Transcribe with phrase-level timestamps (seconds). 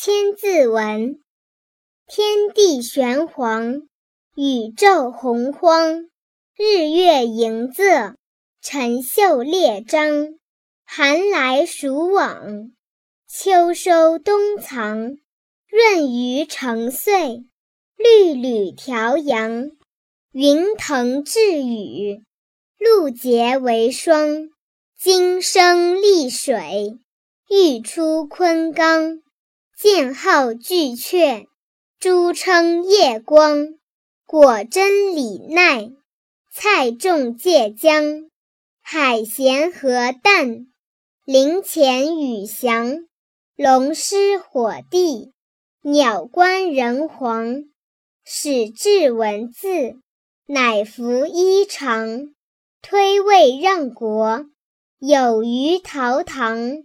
[0.00, 1.18] 千字文：
[2.06, 3.88] 天地玄黄，
[4.36, 6.08] 宇宙洪荒，
[6.56, 8.14] 日月盈仄，
[8.62, 10.38] 辰宿列张，
[10.84, 12.70] 寒来暑往，
[13.26, 15.16] 秋收冬藏，
[15.68, 17.44] 闰余成岁，
[17.96, 19.72] 律吕调阳，
[20.30, 22.22] 云腾致雨，
[22.78, 24.48] 露结为霜，
[24.96, 27.00] 金生丽水，
[27.50, 29.22] 玉出昆冈。
[29.80, 31.46] 剑号巨阙，
[32.00, 33.78] 珠称夜光；
[34.26, 35.92] 果真李奈，
[36.50, 38.28] 菜重芥姜。
[38.80, 40.66] 海咸河淡，
[41.24, 43.06] 灵潜羽翔。
[43.54, 45.32] 龙师火帝，
[45.82, 47.62] 鸟官人皇。
[48.24, 49.94] 始制文字，
[50.46, 52.32] 乃服衣裳。
[52.82, 54.44] 推位让国，
[54.98, 56.82] 有虞陶唐。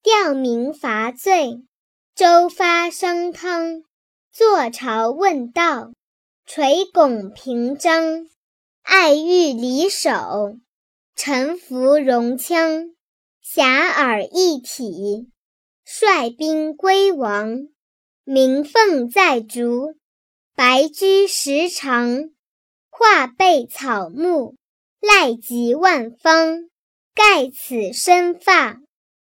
[0.00, 1.64] 吊民伐罪。
[2.16, 3.82] 周发商汤，
[4.32, 5.92] 坐朝问道，
[6.46, 8.26] 垂拱平章，
[8.80, 10.56] 爱欲离手，
[11.14, 12.94] 臣服戎羌，
[13.44, 15.28] 遐迩一体，
[15.84, 17.68] 率兵归王。
[18.24, 19.94] 鸣凤在竹，
[20.54, 22.30] 白驹食长，
[22.88, 24.56] 化被草木，
[25.00, 26.70] 赖及万方。
[27.14, 28.80] 盖此身发，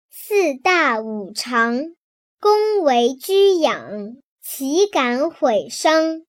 [0.09, 1.95] 四大五常。
[2.41, 6.23] 恭为居养，岂敢毁伤？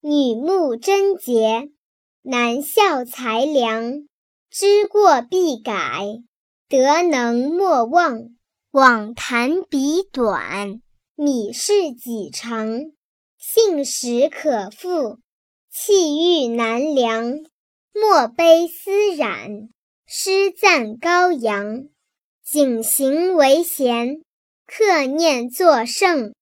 [0.00, 1.68] 女慕贞洁，
[2.22, 4.08] 男效才良。
[4.50, 6.22] 知过必改，
[6.70, 8.30] 德能莫忘。
[8.70, 10.80] 枉谈彼短，
[11.14, 12.66] 米是己长。
[13.36, 15.18] 信实可复，
[15.70, 17.44] 气欲难量。
[17.92, 19.68] 莫悲思染，
[20.06, 21.88] 诗赞高扬。
[22.42, 24.22] 谨行为贤。
[24.70, 26.34] 克念作圣，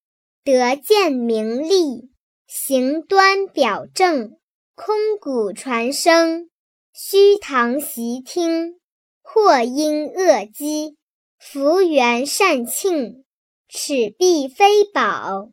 [0.42, 2.08] 得见名利；
[2.48, 4.36] 行端表正，
[4.74, 6.50] 空谷传声。
[6.92, 8.80] 虚堂习听，
[9.22, 10.96] 或因恶积。
[11.38, 13.24] 福缘善庆，
[13.68, 15.52] 尺璧非宝；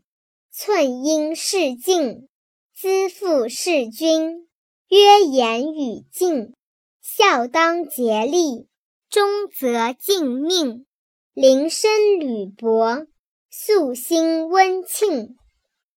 [0.51, 2.27] 寸阴是镜，
[2.75, 4.49] 资父是君。
[4.89, 6.55] 约言语敬，
[7.03, 8.65] 孝当竭力；
[9.11, 10.87] 忠则敬命。
[11.35, 11.89] 林深
[12.19, 13.07] 履薄，
[13.49, 15.35] 素心温庆。